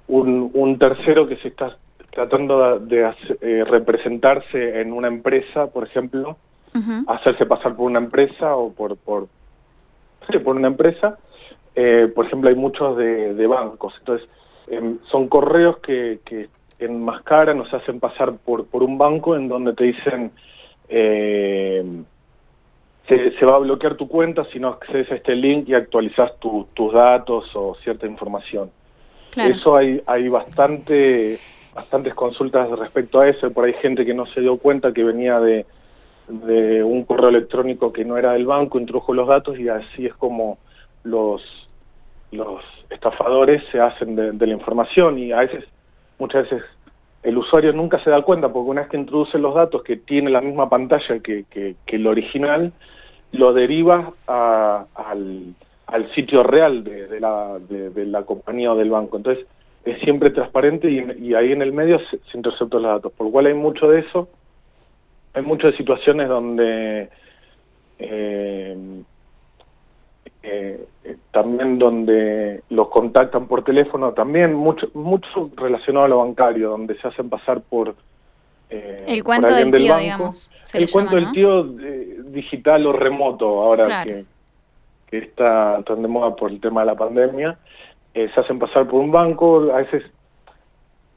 un, 0.07 0.51
un 0.53 0.77
tercero 0.77 1.27
que 1.27 1.37
se 1.37 1.47
está 1.47 1.71
tratando 2.11 2.79
de, 2.79 3.09
eh, 3.41 3.63
representarse 3.65 4.81
en 4.81 4.93
una 4.93 5.07
empresa, 5.07 5.67
por 5.67 5.85
ejemplo, 5.85 6.37
hacerse 7.07 7.45
pasar 7.45 7.75
por 7.75 7.85
una 7.85 7.99
empresa 7.99 8.55
o 8.55 8.71
por, 8.71 8.97
por, 8.97 9.27
por 10.43 10.55
una 10.55 10.67
empresa. 10.67 11.17
Eh, 11.83 12.07
por 12.13 12.27
ejemplo, 12.27 12.47
hay 12.47 12.55
muchos 12.55 12.95
de, 12.95 13.47
bancos. 13.47 13.95
Entonces, 13.97 14.29
em, 14.67 14.99
son 15.09 15.27
correos 15.27 15.77
que, 15.79 16.19
que 16.23 16.49
enmascaran 16.77 17.59
o 17.59 17.65
se 17.65 17.75
hacen 17.75 17.99
pasar 17.99 18.33
por, 18.37 18.65
por 18.65 18.83
un 18.83 18.99
banco 18.99 19.35
en 19.35 19.47
donde 19.47 19.73
te 19.73 19.85
dicen 19.85 20.31
eh, 20.89 21.83
se, 23.07 23.45
va 23.45 23.55
a 23.55 23.59
bloquear 23.59 23.95
tu 23.95 24.07
cuenta 24.07 24.45
si 24.45 24.59
no 24.59 24.69
accedes 24.69 25.11
a 25.11 25.15
este 25.15 25.35
link 25.35 25.67
y 25.67 25.73
actualizas 25.73 26.33
tus 26.39 26.93
datos 26.93 27.49
o 27.55 27.75
cierta 27.75 28.05
información. 28.05 28.69
Eso 29.35 29.75
hay, 29.75 30.01
hay 30.05 30.29
bastante 30.29 31.39
bastantes 31.73 32.13
consultas 32.13 32.69
respecto 32.77 33.21
a 33.21 33.29
eso, 33.29 33.49
por 33.51 33.63
ahí 33.63 33.73
gente 33.73 34.05
que 34.05 34.13
no 34.13 34.25
se 34.25 34.41
dio 34.41 34.57
cuenta 34.57 34.91
que 34.93 35.05
venía 35.05 35.39
de, 35.39 35.65
de 36.27 36.83
un 36.83 37.05
correo 37.05 37.29
electrónico 37.29 37.93
que 37.93 38.03
no 38.03 38.17
era 38.17 38.33
del 38.33 38.45
banco, 38.45 38.77
introdujo 38.77 39.13
los 39.13 39.27
datos 39.27 39.57
y 39.57 39.69
así 39.69 40.05
es 40.05 40.13
como 40.13 40.57
los, 41.03 41.69
los 42.31 42.63
estafadores 42.89 43.63
se 43.71 43.79
hacen 43.79 44.15
de, 44.15 44.47
la 44.47 44.53
información 44.53 45.17
y 45.19 45.31
a 45.31 45.39
veces, 45.39 45.65
muchas 46.17 46.49
veces 46.49 46.63
el 47.23 47.37
usuario 47.37 47.73
nunca 47.73 47.99
se 48.03 48.09
da 48.09 48.21
cuenta 48.21 48.51
porque 48.51 48.69
una 48.69 48.81
vez 48.81 48.89
que 48.89 48.97
introduce 48.97 49.37
los 49.37 49.53
datos 49.53 49.83
que 49.83 49.97
tiene 49.97 50.29
la 50.29 50.41
misma 50.41 50.69
pantalla 50.69 51.19
que, 51.19 51.45
que, 51.49 51.75
el 51.87 52.07
original, 52.07 52.71
lo 53.31 53.53
deriva 53.53 54.11
al, 54.27 55.55
sitio 56.15 56.43
real 56.43 56.83
de, 56.83 57.19
la, 57.19 57.59
de 57.59 58.05
la 58.05 58.23
compañía 58.23 58.71
o 58.71 58.75
del 58.75 58.89
banco. 58.89 59.17
Entonces, 59.17 59.45
es 59.85 59.99
siempre 60.01 60.29
transparente 60.29 60.89
y, 60.89 61.33
ahí 61.33 61.51
en 61.51 61.61
el 61.61 61.73
medio 61.73 61.99
se, 61.99 62.19
interceptan 62.33 62.83
los 62.83 62.91
datos, 62.91 63.11
por 63.13 63.27
lo 63.27 63.31
cual 63.31 63.47
hay 63.47 63.53
mucho 63.53 63.89
de 63.89 64.01
eso. 64.01 64.29
Hay 65.33 65.43
muchas 65.43 65.75
situaciones 65.75 66.27
donde 66.27 67.09
eh, 67.99 68.77
eh, 70.43 70.85
también 71.31 71.77
donde 71.79 72.63
los 72.69 72.89
contactan 72.89 73.47
por 73.47 73.63
teléfono, 73.63 74.13
también 74.13 74.53
mucho, 74.53 74.89
mucho 74.93 75.49
relacionado 75.55 76.05
a 76.05 76.09
lo 76.09 76.17
bancario, 76.19 76.69
donde 76.69 76.97
se 76.99 77.07
hacen 77.07 77.29
pasar 77.29 77.61
por... 77.61 77.95
Eh, 78.69 79.03
el 79.07 79.23
cuento 79.23 79.53
del, 79.53 79.71
tío, 79.71 79.97
digamos. 79.97 80.51
el 80.73 80.89
cuento 80.89 81.15
del 81.15 81.31
tío 81.33 81.63
digital 81.63 82.87
o 82.87 82.93
remoto, 82.93 83.61
ahora 83.61 84.05
que, 84.05 84.25
que 85.07 85.17
está 85.17 85.83
tan 85.85 86.01
de 86.01 86.07
moda 86.07 86.35
por 86.35 86.51
el 86.51 86.61
tema 86.61 86.81
de 86.81 86.87
la 86.87 86.95
pandemia. 86.95 87.57
Eh, 88.13 88.29
se 88.33 88.41
hacen 88.41 88.59
pasar 88.59 88.87
por 88.87 88.99
un 88.99 89.11
banco, 89.11 89.71
a 89.73 89.77
veces 89.77 90.03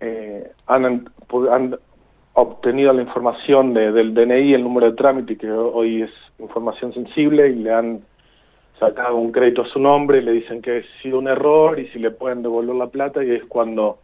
eh, 0.00 0.50
han, 0.66 1.08
obtenido 2.36 2.92
la 2.92 3.02
información 3.02 3.74
del 3.74 4.12
DNI, 4.12 4.54
el 4.54 4.64
número 4.64 4.90
de 4.90 4.96
trámite, 4.96 5.36
que 5.36 5.50
hoy 5.50 6.02
es 6.02 6.10
información 6.38 6.92
sensible, 6.92 7.48
y 7.48 7.54
le 7.54 7.72
han 7.72 8.02
sacado 8.78 9.16
un 9.16 9.32
crédito 9.32 9.62
a 9.62 9.68
su 9.68 9.78
nombre, 9.78 10.18
y 10.18 10.22
le 10.22 10.32
dicen 10.32 10.60
que 10.60 10.78
ha 10.78 11.02
sido 11.02 11.18
un 11.18 11.28
error 11.28 11.78
y 11.78 11.88
si 11.88 11.98
le 11.98 12.10
pueden 12.10 12.42
devolver 12.42 12.74
la 12.74 12.88
plata, 12.88 13.22
y 13.22 13.30
es 13.30 13.44
cuando 13.44 13.98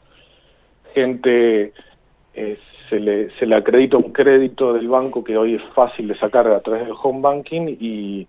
gente 0.94 1.72
eh, 2.34 2.58
se, 2.88 3.00
le, 3.00 3.30
se 3.38 3.46
le 3.46 3.56
acredita 3.56 3.96
un 3.96 4.12
crédito 4.12 4.72
del 4.72 4.88
banco 4.88 5.24
que 5.24 5.36
hoy 5.36 5.54
es 5.54 5.62
fácil 5.74 6.08
de 6.08 6.16
sacar 6.16 6.46
a 6.48 6.60
través 6.60 6.84
del 6.84 6.94
home 7.00 7.20
banking 7.20 7.76
y, 7.80 8.26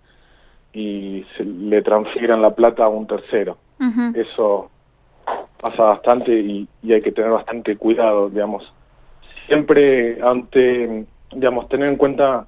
y 0.72 1.24
se 1.36 1.44
le 1.44 1.82
transfieran 1.82 2.42
la 2.42 2.54
plata 2.54 2.84
a 2.84 2.88
un 2.88 3.06
tercero. 3.06 3.58
Eso 4.14 4.70
pasa 5.60 5.82
bastante 5.82 6.32
y, 6.32 6.68
y, 6.84 6.92
hay 6.92 7.00
que 7.00 7.10
tener 7.10 7.32
bastante 7.32 7.76
cuidado, 7.76 8.30
digamos. 8.30 8.72
Siempre 9.48 10.22
ante, 10.22 11.04
digamos, 11.32 11.68
tener 11.68 11.88
en 11.88 11.96
cuenta 11.96 12.46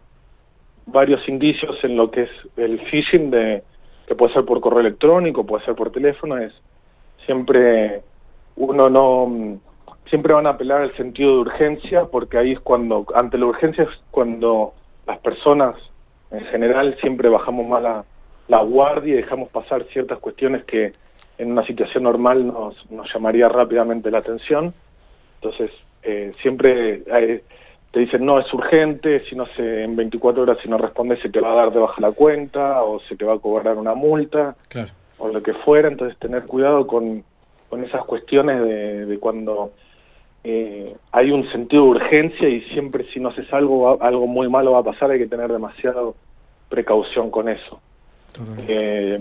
varios 0.86 1.28
indicios 1.28 1.82
en 1.82 1.96
lo 1.96 2.10
que 2.12 2.22
es 2.22 2.30
el 2.56 2.78
phishing 2.82 3.32
de 3.32 3.64
que 4.06 4.14
puede 4.14 4.32
ser 4.32 4.44
por 4.44 4.60
correo 4.60 4.80
electrónico, 4.80 5.44
puede 5.44 5.64
ser 5.64 5.74
por 5.74 5.90
teléfono, 5.90 6.38
es 6.38 6.52
siempre 7.24 8.02
uno 8.56 8.88
no 8.88 9.58
siempre 10.08 10.34
van 10.34 10.46
a 10.46 10.50
apelar 10.50 10.82
al 10.82 10.96
sentido 10.96 11.32
de 11.32 11.38
urgencia 11.40 12.04
porque 12.06 12.38
ahí 12.38 12.52
es 12.52 12.60
cuando 12.60 13.06
ante 13.14 13.38
la 13.38 13.46
urgencia 13.46 13.84
es 13.84 13.90
cuando 14.10 14.74
las 15.06 15.18
personas 15.18 15.76
en 16.30 16.44
general 16.46 16.96
siempre 17.00 17.28
bajamos 17.28 17.66
más 17.66 17.82
la, 18.48 18.60
guardia 18.62 19.14
y 19.14 19.16
dejamos 19.16 19.50
pasar 19.50 19.84
ciertas 19.84 20.18
cuestiones 20.18 20.64
que 20.64 20.92
en 21.38 21.52
una 21.52 21.66
situación 21.66 22.04
normal 22.04 22.46
nos, 22.46 22.90
nos 22.90 23.12
llamaría 23.12 23.48
rápidamente 23.48 24.10
la 24.10 24.18
atención. 24.18 24.74
Entonces 25.40 25.70
eh, 26.02 26.32
siempre 26.40 27.02
hay, 27.10 27.40
te 27.94 28.00
dicen 28.00 28.26
no 28.26 28.40
es 28.40 28.52
urgente, 28.52 29.24
si 29.30 29.36
no 29.36 29.46
se 29.54 29.84
en 29.84 29.94
24 29.94 30.42
horas 30.42 30.58
si 30.60 30.68
no 30.68 30.78
respondes 30.78 31.20
se 31.20 31.28
te 31.28 31.38
va 31.38 31.52
a 31.52 31.54
dar 31.54 31.72
de 31.72 31.78
baja 31.78 32.00
la 32.00 32.10
cuenta 32.10 32.82
o 32.82 32.98
se 32.98 33.14
te 33.14 33.24
va 33.24 33.34
a 33.34 33.38
cobrar 33.38 33.76
una 33.76 33.94
multa 33.94 34.56
o 35.18 35.28
lo 35.28 35.40
que 35.40 35.54
fuera, 35.54 35.86
entonces 35.86 36.18
tener 36.18 36.42
cuidado 36.42 36.88
con, 36.88 37.22
con 37.70 37.84
esas 37.84 38.04
cuestiones 38.04 38.60
de, 38.60 39.16
cuando 39.20 39.70
eh, 40.42 40.96
hay 41.12 41.30
un 41.30 41.48
sentido 41.52 41.84
de 41.84 41.90
urgencia 41.90 42.48
y 42.48 42.62
siempre 42.62 43.06
si 43.12 43.20
no 43.20 43.28
haces 43.28 43.52
algo, 43.52 44.02
algo 44.02 44.26
muy 44.26 44.48
malo 44.48 44.72
va 44.72 44.80
a 44.80 44.82
pasar, 44.82 45.12
hay 45.12 45.20
que 45.20 45.28
tener 45.28 45.52
demasiado 45.52 46.16
precaución 46.68 47.30
con 47.30 47.48
eso. 47.48 47.80
Eh, 48.66 49.20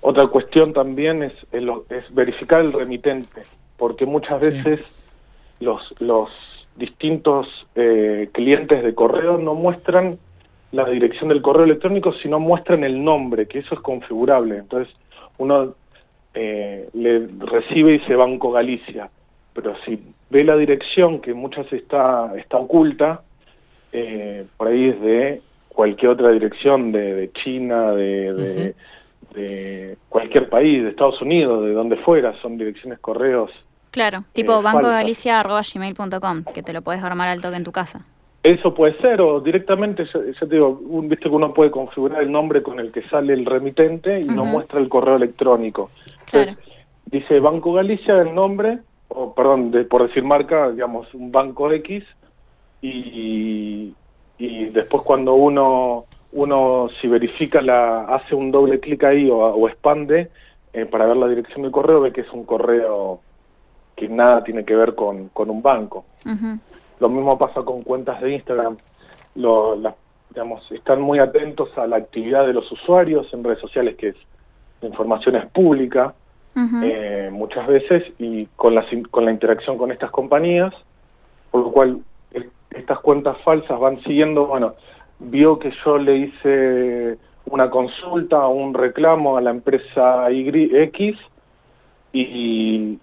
otra 0.00 0.26
cuestión 0.26 0.72
también 0.72 1.22
es, 1.22 1.34
es, 1.52 1.62
es, 1.88 2.12
verificar 2.12 2.62
el 2.62 2.72
remitente, 2.72 3.42
porque 3.76 4.06
muchas 4.06 4.40
veces 4.40 4.80
los, 5.60 5.94
los 6.00 6.30
distintos 6.76 7.68
eh, 7.74 8.28
clientes 8.32 8.82
de 8.82 8.94
correo 8.94 9.38
no 9.38 9.54
muestran 9.54 10.18
la 10.72 10.88
dirección 10.88 11.28
del 11.28 11.42
correo 11.42 11.64
electrónico, 11.64 12.12
sino 12.14 12.40
muestran 12.40 12.82
el 12.82 13.04
nombre, 13.04 13.46
que 13.46 13.58
eso 13.58 13.74
es 13.74 13.80
configurable. 13.80 14.56
Entonces, 14.56 14.92
uno 15.38 15.74
eh, 16.34 16.88
le 16.94 17.28
recibe 17.40 17.94
y 17.94 17.98
dice 17.98 18.16
Banco 18.16 18.50
Galicia, 18.50 19.10
pero 19.52 19.74
si 19.84 20.02
ve 20.30 20.44
la 20.44 20.56
dirección, 20.56 21.20
que 21.20 21.34
muchas 21.34 21.70
está, 21.72 22.32
está 22.38 22.56
oculta, 22.56 23.22
eh, 23.92 24.46
por 24.56 24.68
ahí 24.68 24.88
es 24.88 25.00
de 25.02 25.42
cualquier 25.68 26.12
otra 26.12 26.30
dirección, 26.30 26.90
de, 26.90 27.30
China, 27.34 27.92
de, 27.92 28.74
de, 29.34 29.96
cualquier 30.08 30.48
país, 30.48 30.82
de 30.82 30.90
Estados 30.90 31.20
Unidos, 31.20 31.64
de 31.64 31.72
donde 31.72 31.96
fuera, 31.96 32.34
son 32.40 32.56
direcciones 32.56 32.98
correos 32.98 33.50
Claro, 33.92 34.18
eh, 34.18 34.24
tipo 34.32 34.58
eh, 34.58 34.62
bancogalicia.gmail.com, 34.62 36.44
que 36.52 36.62
te 36.62 36.72
lo 36.72 36.82
puedes 36.82 37.02
armar 37.02 37.28
al 37.28 37.40
toque 37.40 37.56
en 37.56 37.64
tu 37.64 37.70
casa. 37.70 38.04
Eso 38.42 38.74
puede 38.74 38.98
ser, 38.98 39.20
o 39.20 39.40
directamente, 39.40 40.04
ya, 40.04 40.20
te 40.20 40.46
digo, 40.46 40.80
un, 40.84 41.08
viste 41.08 41.28
que 41.28 41.34
uno 41.36 41.54
puede 41.54 41.70
configurar 41.70 42.22
el 42.22 42.32
nombre 42.32 42.60
con 42.62 42.80
el 42.80 42.90
que 42.90 43.02
sale 43.08 43.34
el 43.34 43.46
remitente 43.46 44.18
y 44.18 44.24
no 44.24 44.44
muestra 44.44 44.80
el 44.80 44.88
correo 44.88 45.14
electrónico. 45.14 45.90
Claro. 46.28 46.56
dice 47.06 47.38
Banco 47.38 47.72
Galicia 47.74 48.20
el 48.20 48.34
nombre, 48.34 48.78
o 49.08 49.32
perdón, 49.32 49.70
de, 49.70 49.84
por 49.84 50.08
decir 50.08 50.24
marca, 50.24 50.70
digamos, 50.70 51.12
un 51.14 51.30
banco 51.30 51.70
X, 51.70 52.02
y, 52.80 53.94
y 54.38 54.64
después 54.70 55.04
cuando 55.04 55.34
uno, 55.34 56.06
uno 56.32 56.88
si 57.00 57.06
verifica, 57.06 57.62
la 57.62 58.06
hace 58.06 58.34
un 58.34 58.50
doble 58.50 58.80
clic 58.80 59.04
ahí 59.04 59.28
o, 59.30 59.68
expande 59.68 60.30
eh, 60.72 60.86
para 60.86 61.06
ver 61.06 61.16
la 61.16 61.28
dirección 61.28 61.62
del 61.62 61.70
correo, 61.70 62.00
ve 62.00 62.12
que 62.12 62.22
es 62.22 62.32
un 62.32 62.44
correo 62.44 63.20
que 63.96 64.08
nada 64.08 64.42
tiene 64.44 64.64
que 64.64 64.74
ver 64.74 64.94
con, 64.94 65.28
con 65.28 65.50
un 65.50 65.62
banco. 65.62 66.04
Lo 67.00 67.08
mismo 67.08 67.38
pasa 67.38 67.62
con 67.62 67.82
cuentas 67.82 68.20
de 68.20 68.34
Instagram. 68.34 68.76
Lo, 69.34 69.76
digamos, 70.30 70.70
están 70.72 71.00
muy 71.00 71.18
atentos 71.18 71.76
a 71.76 71.86
la 71.86 71.96
actividad 71.96 72.46
de 72.46 72.52
los 72.52 72.70
usuarios 72.70 73.32
en 73.32 73.44
redes 73.44 73.60
sociales, 73.60 73.96
que 73.96 74.08
es 74.08 74.16
la 74.80 74.88
información 74.88 75.36
es 75.36 75.46
pública 75.46 76.14
eh, 76.56 77.30
muchas 77.32 77.66
veces, 77.66 78.04
y 78.18 78.46
con 78.56 78.74
la, 78.74 78.84
con 79.10 79.24
la 79.24 79.30
interacción 79.30 79.78
con 79.78 79.90
estas 79.90 80.10
compañías, 80.10 80.74
por 81.50 81.62
lo 81.62 81.72
cual 81.72 82.00
estas 82.70 83.00
cuentas 83.00 83.38
falsas 83.42 83.78
van 83.78 84.02
siguiendo, 84.02 84.46
bueno, 84.46 84.74
vio 85.18 85.58
que 85.58 85.72
yo 85.84 85.98
le 85.98 86.16
hice 86.16 87.18
una 87.46 87.70
consulta 87.70 88.46
o 88.46 88.50
un 88.50 88.74
reclamo 88.74 89.36
a 89.36 89.40
la 89.40 89.50
empresa 89.50 90.30
y, 90.30 90.48
X, 90.74 91.16
y, 92.12 92.98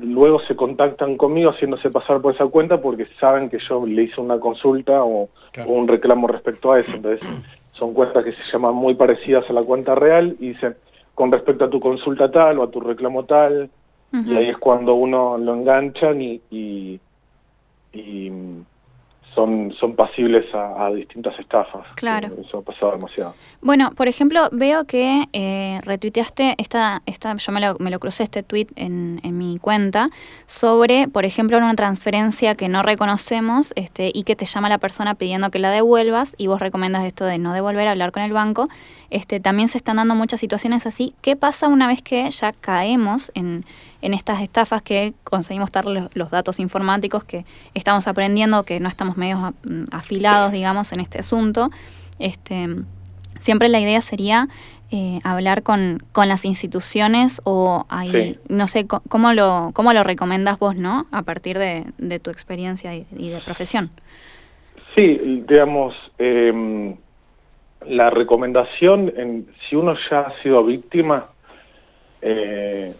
luego 0.00 0.40
se 0.40 0.54
contactan 0.54 1.16
conmigo 1.16 1.50
haciéndose 1.50 1.90
pasar 1.90 2.20
por 2.20 2.34
esa 2.34 2.46
cuenta 2.46 2.80
porque 2.80 3.06
saben 3.18 3.48
que 3.48 3.58
yo 3.58 3.86
le 3.86 4.02
hice 4.02 4.20
una 4.20 4.38
consulta 4.38 5.02
o, 5.04 5.30
un 5.66 5.88
reclamo 5.88 6.28
respecto 6.28 6.72
a 6.72 6.80
eso. 6.80 6.94
Entonces, 6.94 7.26
son 7.72 7.94
cuentas 7.94 8.24
que 8.24 8.32
se 8.32 8.42
llaman 8.52 8.74
muy 8.74 8.94
parecidas 8.94 9.48
a 9.48 9.52
la 9.52 9.62
cuenta 9.62 9.94
real 9.94 10.36
y 10.38 10.48
dicen, 10.48 10.76
con 11.14 11.32
respecto 11.32 11.64
a 11.64 11.70
tu 11.70 11.80
consulta 11.80 12.30
tal 12.30 12.58
o 12.58 12.64
a 12.64 12.70
tu 12.70 12.80
reclamo 12.80 13.24
tal, 13.24 13.70
y 14.12 14.36
ahí 14.36 14.50
es 14.50 14.58
cuando 14.58 14.94
uno 14.94 15.38
lo 15.38 15.54
enganchan 15.54 16.20
y, 16.20 16.40
y 16.50 17.00
son, 19.34 19.72
son 19.78 19.96
pasibles 19.96 20.44
a, 20.54 20.90
distintas 20.90 21.38
estafas. 21.38 21.86
Claro. 21.94 22.28
Eso 22.38 22.58
ha 22.58 22.62
pasado 22.62 22.92
demasiado. 22.92 23.34
Bueno, 23.60 23.92
por 23.96 24.08
ejemplo, 24.08 24.48
veo 24.52 24.84
que 24.84 25.24
eh, 25.32 25.80
retuiteaste, 25.84 26.54
esta, 26.58 27.02
esta, 27.06 27.34
yo 27.34 27.52
me 27.52 27.60
lo, 27.60 27.76
me 27.78 27.90
lo 27.90 27.98
crucé 27.98 28.24
este 28.24 28.42
tweet 28.42 28.66
en, 28.76 29.20
en, 29.22 29.38
mi 29.38 29.58
cuenta, 29.58 30.10
sobre, 30.46 31.08
por 31.08 31.24
ejemplo, 31.24 31.56
una 31.56 31.74
transferencia 31.74 32.54
que 32.54 32.68
no 32.68 32.82
reconocemos 32.82 33.72
este, 33.76 34.10
y 34.12 34.24
que 34.24 34.36
te 34.36 34.44
llama 34.44 34.68
la 34.68 34.78
persona 34.78 35.14
pidiendo 35.14 35.50
que 35.50 35.58
la 35.58 35.70
devuelvas 35.70 36.34
y 36.36 36.48
vos 36.48 36.60
recomiendas 36.60 37.04
esto 37.04 37.24
de 37.24 37.38
no 37.38 37.54
devolver, 37.54 37.88
hablar 37.88 38.12
con 38.12 38.22
el 38.22 38.32
banco. 38.32 38.68
Este, 39.10 39.40
también 39.40 39.68
se 39.68 39.78
están 39.78 39.96
dando 39.96 40.14
muchas 40.14 40.40
situaciones 40.40 40.86
así. 40.86 41.14
¿Qué 41.22 41.36
pasa 41.36 41.68
una 41.68 41.86
vez 41.86 42.02
que 42.02 42.30
ya 42.30 42.52
caemos 42.52 43.30
en 43.34 43.64
en 44.02 44.14
estas 44.14 44.42
estafas 44.42 44.82
que 44.82 45.14
conseguimos 45.24 45.70
dar 45.72 45.86
los, 45.86 46.30
datos 46.30 46.58
informáticos, 46.58 47.24
que 47.24 47.44
estamos 47.72 48.06
aprendiendo, 48.08 48.64
que 48.64 48.80
no 48.80 48.88
estamos 48.88 49.16
medio 49.16 49.54
mm, 49.64 49.84
afilados, 49.92 50.52
digamos, 50.52 50.92
en 50.92 51.00
este 51.00 51.20
asunto. 51.20 51.68
Este, 52.18 52.68
siempre 53.40 53.68
la 53.68 53.80
idea 53.80 54.00
sería 54.00 54.48
eh, 54.90 55.20
hablar 55.24 55.62
con, 55.62 56.02
con, 56.12 56.28
las 56.28 56.44
instituciones 56.44 57.40
o 57.44 57.86
ahí, 57.88 58.38
no 58.48 58.66
sé, 58.66 58.86
¿cómo 58.86 59.32
lo, 59.32 59.70
cómo 59.72 59.92
lo 59.92 60.02
recomendas 60.04 60.58
vos, 60.58 60.76
no? 60.76 61.06
A 61.12 61.22
partir 61.22 61.58
de, 61.58 61.84
de 61.96 62.18
tu 62.18 62.30
experiencia 62.30 62.94
y, 62.94 63.04
de 63.10 63.40
profesión. 63.44 63.90
Sí, 64.94 65.44
digamos, 65.48 65.94
em, 66.18 66.96
la 67.86 68.10
recomendación, 68.10 69.12
en, 69.16 69.46
si 69.68 69.76
uno 69.76 69.96
ya 70.10 70.20
ha 70.20 70.42
sido 70.42 70.62
víctima, 70.64 71.24
eh, 72.20 72.94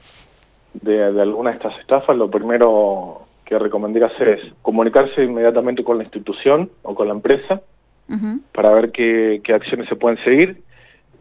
de, 0.75 1.05
alguna 1.05 1.51
de 1.51 1.57
estas 1.57 1.79
estafas, 1.79 2.17
lo 2.17 2.31
primero 2.31 3.23
que 3.45 3.59
recomendaría 3.59 4.09
hacer 4.09 4.29
es 4.29 4.53
comunicarse 4.63 5.25
inmediatamente 5.25 5.85
con 5.85 5.99
la 5.99 6.05
institución 6.05 6.71
o 6.83 6.95
con 6.95 7.09
la 7.09 7.15
empresa 7.15 7.61
para 8.53 8.71
ver 8.75 8.93
qué, 8.93 9.41
acciones 9.55 9.89
se 9.89 9.97
pueden 9.97 10.23
seguir 10.23 10.63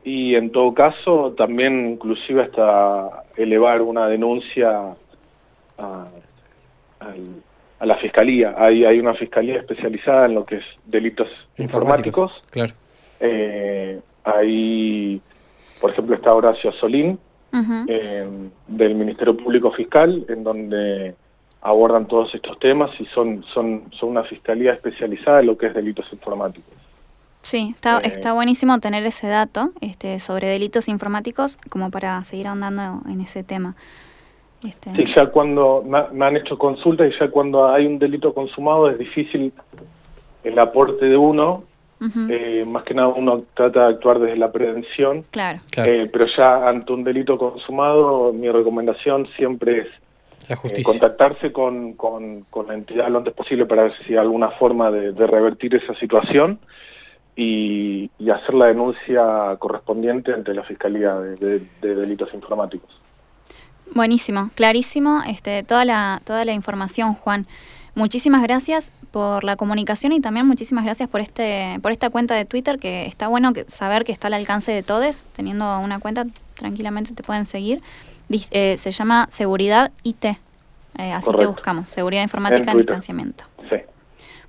y 0.04 0.36
en 0.36 0.52
todo 0.52 0.74
caso 0.74 1.34
también 1.38 1.92
inclusive 1.92 2.44
hasta 2.44 3.24
elevar 3.38 3.82
una 3.82 4.08
denuncia 4.08 4.94
a, 5.78 6.08
la 7.80 7.98
fiscalía. 7.98 8.54
Hay, 8.58 8.86
hay 8.86 9.00
una 9.00 9.14
fiscalía 9.14 9.56
especializada 9.56 10.26
en 10.26 10.36
lo 10.36 10.44
que 10.44 10.56
es 10.56 10.66
delitos 10.86 11.30
informáticos. 11.58 12.32
Claro. 12.52 12.74
Eh, 13.20 14.00
ahí, 14.24 15.22
por 15.80 15.92
ejemplo, 15.92 16.16
está 16.16 16.34
Horacio 16.34 16.72
Solín, 16.72 17.20
eh, 17.54 18.30
del 18.68 18.96
Ministerio 18.96 19.36
Público 19.36 19.72
Fiscal, 19.72 20.26
en 20.30 20.44
donde 20.44 21.16
abordan 21.62 22.08
todos 22.08 22.34
estos 22.34 22.58
temas 22.60 22.90
y 23.00 23.06
son, 23.06 23.44
son, 23.54 23.84
son 23.92 24.10
una 24.10 24.24
fiscalía 24.24 24.74
especializada 24.74 25.42
en 25.42 25.48
lo 25.48 25.58
que 25.58 25.68
es 25.68 25.74
delitos 25.74 26.06
informáticos. 26.12 26.74
Sí, 27.42 27.74
está, 27.76 28.00
eh, 28.00 28.04
está 28.06 28.34
buenísimo 28.34 28.80
tener 28.80 29.06
ese 29.06 29.28
dato 29.28 29.72
este, 29.82 30.20
sobre 30.20 30.48
delitos 30.48 30.88
informáticos 30.88 31.58
como 31.70 31.92
para 31.92 32.24
seguir 32.24 32.48
ahondando 32.48 33.02
en 33.10 33.22
ese 33.22 33.44
tema. 33.44 33.76
Este... 34.64 34.96
Sí, 34.96 35.06
ya 35.16 35.28
cuando 35.28 35.84
me, 35.86 36.26
han 36.26 36.38
hecho 36.38 36.58
consultas 36.58 37.12
y 37.12 37.20
ya 37.20 37.30
cuando 37.30 37.68
hay 37.68 37.86
un 37.88 37.98
delito 37.98 38.34
consumado 38.34 38.90
es 38.90 38.98
difícil 38.98 39.52
el 40.44 40.60
aporte 40.60 41.06
de 41.06 41.18
uno 41.18 41.64
eh, 42.30 42.66
más 42.68 42.84
que 42.84 42.96
nada 42.96 43.10
uno 43.10 43.44
trata 43.54 43.88
de 43.88 43.94
actuar 43.94 44.20
desde 44.20 44.36
la 44.36 44.52
prevención, 44.52 45.24
claro. 45.30 45.60
Eh, 45.78 46.10
pero 46.12 46.26
ya 46.26 46.68
ante 46.68 46.92
un 46.92 47.04
delito 47.04 47.38
consumado 47.38 48.34
mi 48.34 48.50
recomendación 48.50 49.28
siempre 49.38 49.82
es 49.82 49.88
eh, 50.50 50.84
contactarse 50.84 51.52
con, 51.52 51.94
con, 51.94 52.46
la 52.68 52.74
entidad 52.74 53.08
lo 53.10 53.20
antes 53.20 53.34
posible 53.34 53.68
para 53.68 53.84
ver 53.84 53.94
si 54.06 54.14
hay 54.14 54.20
alguna 54.20 54.50
forma 54.52 54.90
de, 54.90 55.12
revertir 55.28 55.76
esa 55.76 55.94
situación 55.96 56.60
y, 57.36 58.10
hacer 58.32 58.56
la 58.56 58.68
denuncia 58.68 59.56
correspondiente 59.60 60.34
ante 60.34 60.54
la 60.54 60.64
Fiscalía 60.64 61.16
de, 61.16 61.62
Delitos 61.82 62.34
Informáticos. 62.34 62.90
Buenísimo, 63.94 64.50
clarísimo 64.56 65.22
este, 65.28 65.64
toda, 65.64 65.86
la, 65.86 66.22
toda 66.26 66.46
la 66.46 66.54
información, 66.54 67.14
Juan. 67.14 67.46
Muchísimas 67.94 68.42
gracias 68.42 68.92
por 69.12 69.44
la 69.44 69.56
comunicación 69.56 70.14
y 70.14 70.22
también 70.22 70.48
muchísimas 70.48 70.86
gracias 70.86 71.10
por 71.10 71.22
este 71.22 71.80
por 71.82 71.92
esta 71.92 72.10
cuenta 72.10 72.34
de 72.36 72.46
Twitter 72.46 72.80
que 72.80 73.06
está 73.06 73.28
bueno 73.28 73.54
que, 73.54 73.66
saber 73.66 74.06
que 74.06 74.12
está 74.12 74.28
al 74.28 74.34
alcance 74.34 74.72
de 74.72 74.84
todos. 74.84 75.18
Teniendo 75.36 75.80
una 75.80 76.00
cuenta, 76.00 76.26
tranquilamente 76.56 77.14
te 77.14 77.24
pueden 77.24 77.46
seguir. 77.46 77.82
Eh, 78.52 78.78
se 78.78 78.92
llama 78.92 79.28
Seguridad 79.30 79.92
IT. 80.04 80.26
Eh, 80.26 80.38
así 81.14 81.32
que 81.38 81.46
buscamos, 81.46 81.90
Seguridad 81.90 82.24
Informática 82.24 82.72
en, 82.72 82.78
Distanciamiento. 82.78 83.46
Sí. 83.70 83.78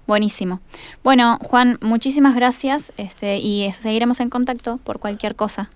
Buenísimo. 0.06 0.60
Bueno, 1.02 1.38
Juan, 1.42 1.78
muchísimas 1.80 2.34
gracias 2.34 2.92
este, 2.96 3.38
y 3.38 3.70
seguiremos 3.72 4.20
en 4.20 4.30
contacto 4.30 4.78
por 4.84 4.98
cualquier 4.98 5.36
cosa. 5.36 5.70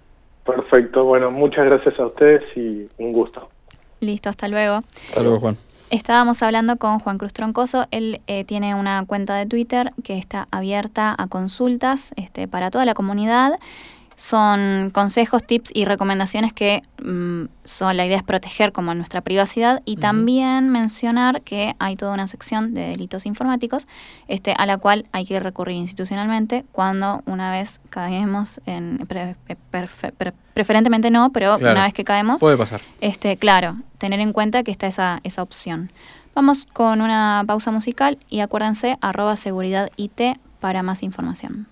Perfecto, 0.44 1.04
bueno, 1.04 1.30
muchas 1.30 1.64
gracias 1.64 1.98
a 1.98 2.06
ustedes 2.06 2.42
y 2.56 2.88
un 2.98 3.12
gusto. 3.12 3.48
Listo, 4.00 4.28
hasta 4.28 4.48
luego. 4.48 4.80
Hasta 5.08 5.22
luego, 5.22 5.40
Juan. 5.40 5.56
Estábamos 5.88 6.42
hablando 6.42 6.78
con 6.78 6.98
Juan 6.98 7.16
Cruz 7.16 7.32
Troncoso, 7.32 7.86
él 7.92 8.20
eh, 8.26 8.42
tiene 8.44 8.74
una 8.74 9.04
cuenta 9.06 9.36
de 9.36 9.46
Twitter 9.46 9.92
que 10.02 10.18
está 10.18 10.48
abierta 10.50 11.14
a 11.16 11.28
consultas 11.28 12.12
este, 12.16 12.48
para 12.48 12.72
toda 12.72 12.84
la 12.84 12.94
comunidad 12.94 13.52
son 14.16 14.90
consejos, 14.94 15.42
tips 15.46 15.70
y 15.74 15.84
recomendaciones 15.84 16.54
que 16.54 16.82
mm, 17.02 17.44
son 17.64 17.96
la 17.96 18.06
idea 18.06 18.16
es 18.16 18.22
proteger 18.22 18.72
como 18.72 18.94
nuestra 18.94 19.20
privacidad 19.20 19.82
y 19.84 19.96
también 19.96 20.70
mencionar 20.70 21.42
que 21.42 21.74
hay 21.78 21.96
toda 21.96 22.14
una 22.14 22.26
sección 22.26 22.72
de 22.72 22.88
delitos 22.88 23.26
informáticos 23.26 23.86
este, 24.26 24.54
a 24.56 24.64
la 24.64 24.78
cual 24.78 25.06
hay 25.12 25.26
que 25.26 25.38
recurrir 25.38 25.76
institucionalmente 25.76 26.64
cuando 26.72 27.22
una 27.26 27.52
vez 27.52 27.80
caemos 27.90 28.60
en 28.64 29.06
preferentemente 30.54 31.10
no, 31.10 31.30
pero 31.30 31.56
una 31.56 31.84
vez 31.84 31.92
que 31.92 32.04
caemos 32.04 32.40
puede 32.40 32.56
pasar. 32.56 32.80
Este, 33.02 33.36
claro, 33.36 33.76
tener 33.98 34.20
en 34.20 34.32
cuenta 34.32 34.62
que 34.62 34.70
está 34.70 34.86
esa, 34.86 35.20
esa 35.24 35.42
opción. 35.42 35.90
Vamos 36.34 36.66
con 36.72 37.02
una 37.02 37.44
pausa 37.46 37.70
musical 37.70 38.18
y 38.28 38.40
acuérdense 38.40 38.96
arroba 39.02 39.36
seguridad 39.36 39.90
IT 39.96 40.38
para 40.60 40.82
más 40.82 41.02
información. 41.02 41.66